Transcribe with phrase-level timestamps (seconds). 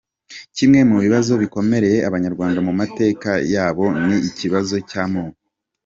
[0.55, 5.39] Kimwe mu bibazo bikomereye Abanyarwanda mu mateka ya bo ni ikibazo cy’amoko.